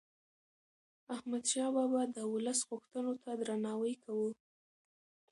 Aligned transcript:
احمد 1.13 1.43
شاه 1.51 1.69
بابا 1.75 2.01
د 2.15 2.17
ولس 2.33 2.59
غوښتنو 2.69 3.13
ته 3.23 3.31
درناوی 3.39 3.93
کاوه. 4.03 4.29